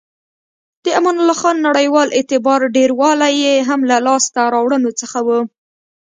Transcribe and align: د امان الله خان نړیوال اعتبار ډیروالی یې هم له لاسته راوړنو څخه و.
د 0.83 0.85
امان 0.99 1.15
الله 1.21 1.37
خان 1.41 1.57
نړیوال 1.67 2.07
اعتبار 2.17 2.59
ډیروالی 2.75 3.33
یې 3.43 3.55
هم 3.69 3.79
له 3.91 3.97
لاسته 4.07 4.41
راوړنو 4.53 4.91
څخه 5.01 5.19
و. 5.27 5.29